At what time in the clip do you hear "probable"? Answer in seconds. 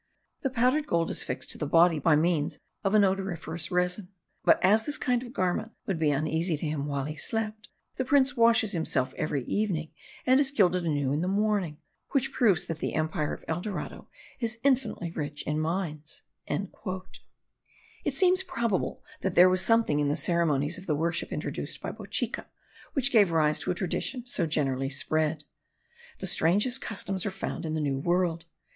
18.41-19.03